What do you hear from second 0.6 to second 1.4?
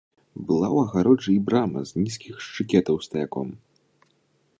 ў агароджы і